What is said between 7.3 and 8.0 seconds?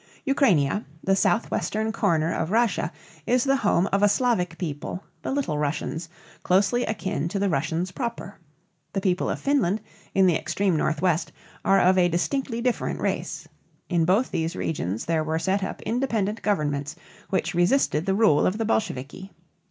the Russians